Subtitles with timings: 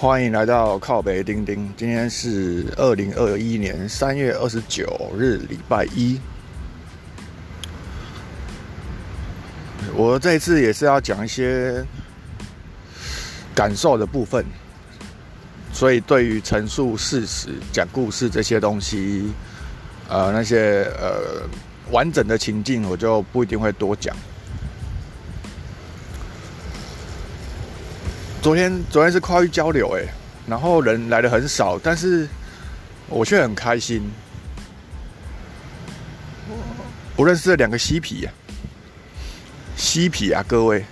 [0.00, 1.68] 欢迎来到靠北钉钉。
[1.76, 6.20] 今天是二零二一年三月二十九日，礼拜一。
[9.96, 11.84] 我这次也是要讲一些
[13.52, 14.46] 感受的部分，
[15.72, 19.32] 所以对于陈述事实、讲故事这些东西，
[20.08, 21.42] 呃，那些呃
[21.90, 24.16] 完整的情境，我就不一定会多讲。
[28.48, 30.02] 昨天昨天是跨域交流，哎，
[30.46, 32.26] 然后人来的很少，但是
[33.06, 34.10] 我却很开心。
[37.14, 38.32] 我认识了两个嬉皮呀，
[39.76, 40.82] 嬉皮啊，各位。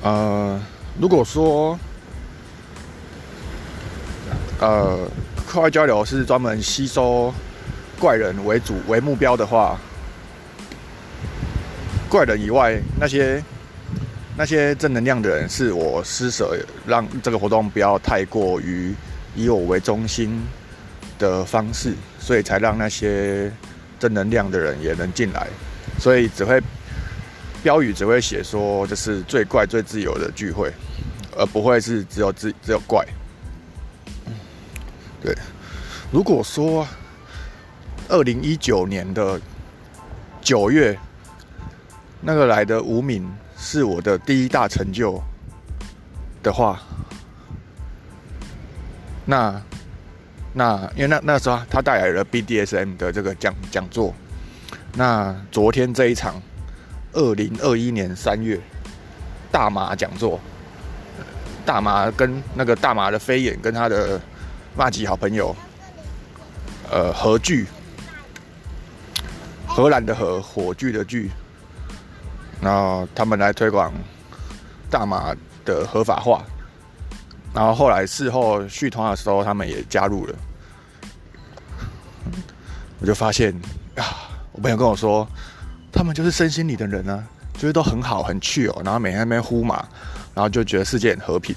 [0.00, 0.58] 呃，
[0.98, 1.78] 如果说
[4.58, 5.06] 呃
[5.46, 7.30] 跨域交流是专门吸收
[8.00, 9.78] 怪人为主为目标的话。
[12.12, 13.42] 怪人以外，那些
[14.36, 16.54] 那些正能量的人，是我施舍，
[16.86, 18.94] 让这个活动不要太过于
[19.34, 20.38] 以我为中心
[21.18, 23.50] 的方式，所以才让那些
[23.98, 25.46] 正能量的人也能进来。
[25.98, 26.60] 所以只会
[27.62, 30.70] 标语只会写说这是最怪最自由的聚会，
[31.34, 33.02] 而不会是只有自只有怪。
[35.22, 35.34] 对，
[36.10, 36.86] 如果说
[38.10, 39.40] 二零一九年的
[40.42, 40.94] 九月。
[42.24, 43.28] 那个来的无名
[43.58, 45.20] 是我的第一大成就
[46.40, 46.80] 的话，
[49.24, 49.60] 那
[50.52, 54.14] 那因为那那时候他带来了 BDSM 的这个讲讲座，
[54.94, 56.40] 那昨天这一场
[57.12, 58.60] 二零二一年三月
[59.50, 60.38] 大马讲座，
[61.66, 64.20] 大马跟那个大马的飞眼跟他的
[64.76, 65.56] 骂吉好朋友，
[66.88, 67.66] 呃，合剧，
[69.66, 71.28] 荷兰的荷火炬的炬。
[72.62, 73.92] 然后他们来推广
[74.88, 75.34] 大麻
[75.64, 76.44] 的合法化，
[77.52, 80.34] 然后后来事后续团的时候，他们也加入了。
[83.00, 83.52] 我就发现
[83.96, 85.26] 啊，我朋友跟我说，
[85.90, 87.24] 他们就是身心里的人啊，
[87.54, 89.84] 就是都很好很趣哦，然后每天那边呼嘛，
[90.32, 91.56] 然后就觉得世界很和平。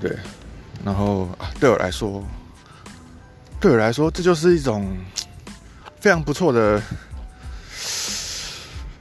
[0.00, 0.16] 对，
[0.82, 1.28] 然后
[1.60, 2.24] 对我来说，
[3.60, 4.96] 对我来说，这就是一种
[6.00, 6.80] 非常不错的。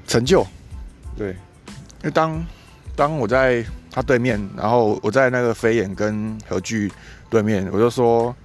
[0.09, 0.43] 成就，
[1.15, 2.43] 对，因为当
[2.95, 6.91] 当我在他对面，然后我在那个飞眼跟何惧
[7.29, 8.35] 对面，我就说，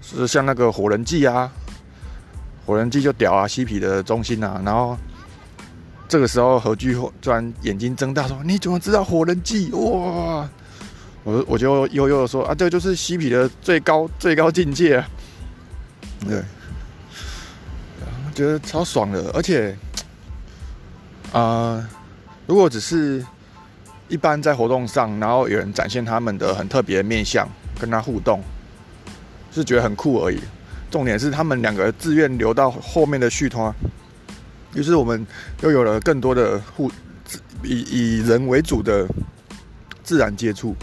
[0.00, 1.52] 是像那个火人祭啊，
[2.64, 4.96] 火人祭就屌啊，西皮的中心啊，然后
[6.08, 9.70] 这个时候何惧突然眼睛睁大说：“你怎么知道火人祭？
[9.72, 10.48] 哇！”
[11.24, 15.08] 我我就悠悠的说：“啊，这个就是西皮的最高最高境界。”啊
[16.26, 16.42] 对，
[18.34, 19.76] 觉得超爽的，而且。
[21.32, 21.86] 啊，
[22.46, 23.24] 如果只是
[24.08, 27.46] 一般在活动上，然后有人展现他们的很特别的面相，
[27.78, 28.40] 跟他互动，
[29.52, 30.38] 是觉得很酷而已。
[30.90, 33.74] 重点是他们两个自愿留到后面的续团，
[34.74, 35.26] 于是我们
[35.60, 36.90] 又有了更多的互
[37.62, 39.06] 以以人为主的
[40.02, 40.74] 自然接触。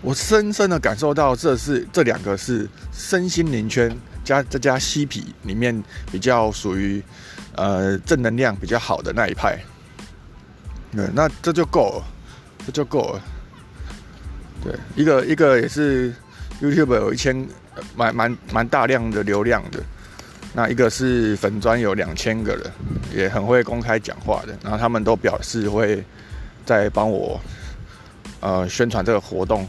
[0.00, 3.94] 我深深的感受到，这是这两个是身心灵圈
[4.24, 7.02] 加这家嬉皮里面比较属于。
[7.56, 9.58] 呃，正能量比较好的那一派，
[10.92, 12.04] 对，那这就够了，
[12.66, 13.20] 这就够了。
[14.62, 16.12] 对，一个一个也是
[16.60, 17.46] YouTube 有一千，
[17.96, 19.80] 蛮蛮蛮大量的流量的，
[20.52, 22.70] 那一个是粉砖有两千个人，
[23.14, 26.04] 也很会公开讲话的，然后他们都表示会
[26.64, 27.40] 在帮我
[28.40, 29.68] 呃宣传这个活动。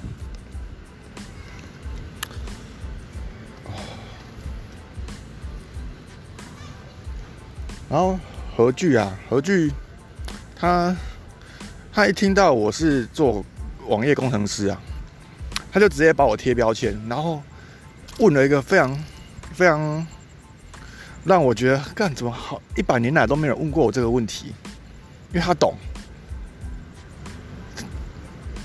[7.91, 8.17] 然后
[8.55, 9.69] 何惧啊，何惧，
[10.55, 10.95] 他
[11.91, 13.43] 他一听到我是做
[13.87, 14.81] 网页工程师啊，
[15.73, 17.43] 他就直接把我贴标签，然后
[18.19, 18.97] 问了一个非常
[19.53, 20.07] 非常
[21.25, 24.55] 让我觉得干怎么好一百年来都没有问过我这个问题，
[25.33, 25.75] 因为他懂，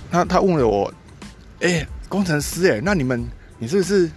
[0.08, 0.94] 他他问了我，
[1.62, 3.28] 哎，工程师哎，那你们
[3.58, 4.08] 你是不是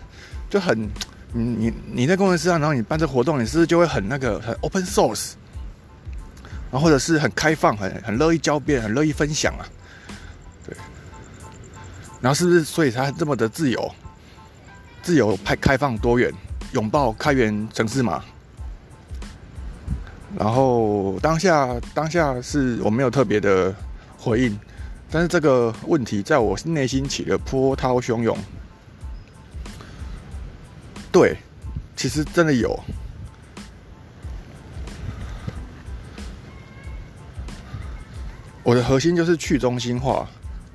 [0.51, 0.87] 就很？
[1.31, 5.33] 你你你在工程师上，然后你办这活动，你是不是就会很那个很 open source，
[6.71, 9.65] 然后或者是很开放，很很乐意交变，很乐意分享啊？
[10.65, 10.75] 对。
[12.19, 13.91] 然后是不是所以他这么的自由，
[15.03, 16.33] 自由派开放多元，
[16.73, 18.23] 拥抱开源城市嘛？
[20.37, 23.73] 然后当下当下是我没有特别的
[24.17, 24.59] 回应，
[25.11, 28.37] 但是这个问题在我内心起了波涛汹涌。
[31.11, 31.35] 对，
[31.95, 32.79] 其实真的有。
[38.63, 40.27] 我的核心就是去中心化，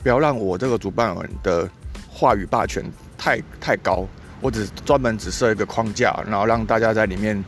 [0.03, 1.69] 不要让我这个主办人的
[2.09, 2.85] 话语霸权
[3.17, 4.05] 太太高。
[4.41, 7.43] 我只专门只设一个框架，然后让大家在里面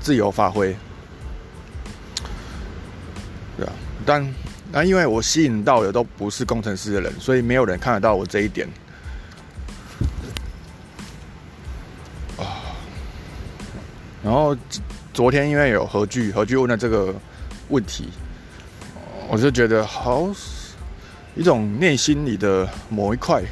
[0.00, 0.76] 自由发挥。
[3.56, 3.72] 对啊，
[4.04, 4.34] 但
[4.72, 8.68] 那因为我吸引到的都不是工程师的人，所以没有人看得到我这一点。
[14.22, 14.56] 然后
[15.12, 17.14] 昨天因为有何惧，何惧问了这个
[17.68, 18.08] 问题，
[19.28, 20.28] 我就觉得好
[21.34, 23.42] 一种内心里的某一块。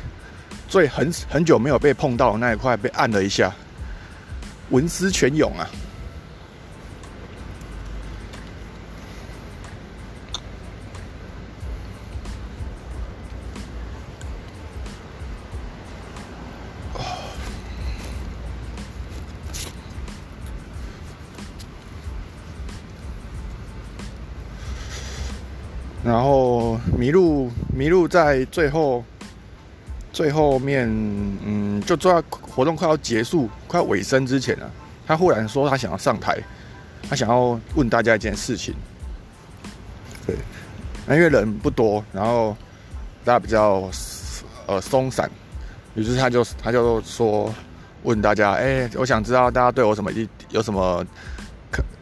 [0.69, 3.52] 最很很久没有被碰到的那一块被按了一下，
[4.69, 5.69] 文思泉涌啊！
[26.05, 29.05] 然后麋鹿，麋鹿在最后。
[30.12, 30.88] 最后面，
[31.47, 34.69] 嗯，就做到活动快要结束、快要尾声之前了，
[35.06, 36.37] 他忽然说他想要上台，
[37.08, 38.75] 他想要问大家一件事情。
[40.26, 40.35] 对，
[41.06, 42.56] 那因为人不多，然后
[43.25, 43.88] 大家比较
[44.67, 45.31] 呃松散，
[45.94, 47.55] 于是他就他就说
[48.03, 51.40] 问大家，哎，我想知道大家对我什么一有什么可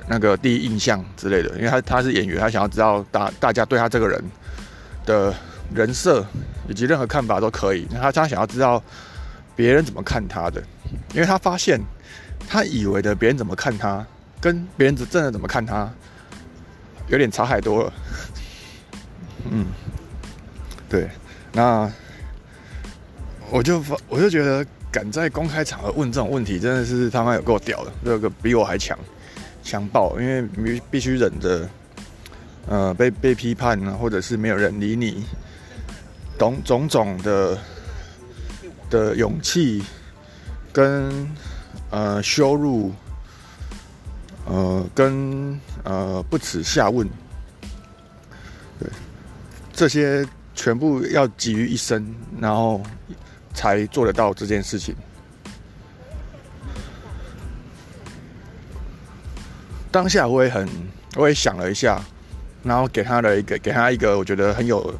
[0.08, 4.24] 那个第一印象之类的，因为他他是演员，他想要知道大大家对他这个人
[5.04, 5.34] 的。
[5.74, 6.24] 人设
[6.66, 7.86] 以及任何看法都可以。
[7.92, 8.82] 他他想要知道
[9.54, 10.62] 别人怎么看他的，
[11.12, 11.78] 因为他发现
[12.48, 14.02] 他以为的别人怎么看他，
[14.40, 15.86] 跟别人真的怎么看他，
[17.08, 17.92] 有点差太多了。
[19.50, 19.66] 嗯，
[20.88, 21.06] 对。
[21.52, 21.92] 那
[23.50, 28.98] 我就发，我就觉得敢在公开场合问这种问题，真的是他妈有够屌的，这个比我还强，
[29.68, 30.18] 强爆。
[30.18, 31.68] 因为必必须忍着，
[32.66, 35.24] 呃，被被批判呢，或者是没有人理你。
[36.38, 37.58] 种种种的
[38.88, 39.82] 的勇气，
[40.72, 41.10] 跟
[41.90, 42.92] 呃羞辱，
[44.46, 47.04] 呃跟呃不耻下问，
[48.78, 48.88] 对，
[49.72, 50.24] 这些
[50.54, 52.06] 全部要集于一身，
[52.40, 52.80] 然后
[53.52, 54.94] 才做得到这件事情。
[59.90, 60.68] 当下我也很，
[61.16, 62.00] 我也想了一下，
[62.62, 64.94] 然后给他的一个，给他一个，我觉得很有。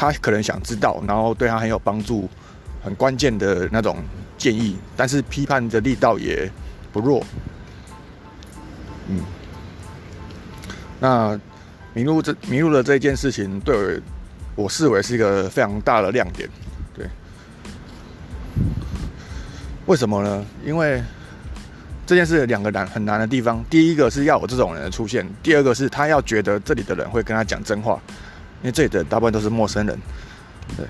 [0.00, 2.28] 他可能想知道，然后对他很有帮助、
[2.84, 3.96] 很关键的那种
[4.36, 6.48] 建议，但是批判的力道也
[6.92, 7.24] 不弱。
[9.08, 9.20] 嗯，
[11.00, 11.40] 那
[11.94, 14.00] 迷路这迷路的这件事情，对
[14.54, 16.48] 我视为是一个非常大的亮点。
[16.94, 17.04] 对，
[19.86, 20.46] 为什么呢？
[20.64, 21.02] 因为
[22.08, 28.00] 这件事两个难很难的地方，第一个是要有这种人的出现，第二个是他要觉得这里的人会跟他讲真话。
[28.62, 29.98] 因为这里的大部分都是陌生人，
[30.74, 30.86] 对，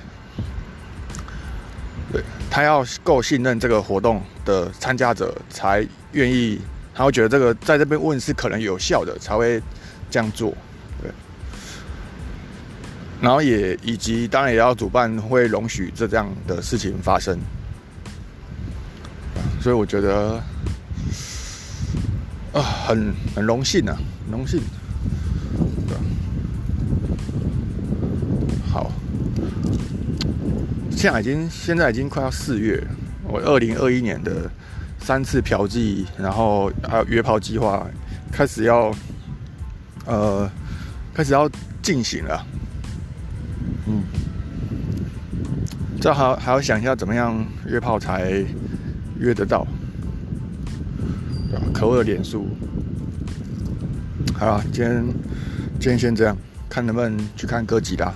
[2.13, 2.23] 对。
[2.49, 6.61] 他要够信任这个活动的参加者，才愿意，
[6.95, 9.61] 他会觉得这个在这边问是可能有效的，才会
[10.09, 10.57] 这样做，
[11.03, 11.11] 对。
[13.21, 17.37] 然后也以及当然也要主办会容许这这样的事情发生，
[19.61, 20.41] 所以我觉得
[22.53, 23.97] 啊，很很荣幸啊，
[24.31, 24.61] 荣幸。
[28.71, 28.91] 好。
[30.91, 32.83] 现在已经现在已经快要四月，
[33.23, 34.51] 我二零二一年的
[34.99, 37.87] 三次嫖妓，然后还有约炮计划
[38.33, 38.93] 开始要
[40.07, 40.51] 呃
[41.15, 41.49] 开始要
[41.81, 42.45] 进行了，
[43.87, 44.03] 嗯，
[46.01, 48.45] 这还还要想一下怎么样约炮才
[49.21, 49.65] 约得到，
[51.73, 52.47] 可恶的脸书，
[54.35, 55.05] 好了，今天
[55.81, 56.37] 今天先这样，
[56.69, 58.13] 看能不能去看哥吉拉。